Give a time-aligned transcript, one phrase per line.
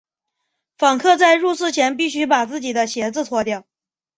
[0.79, 3.67] 访客在入寺前必须把自己的鞋子脱掉。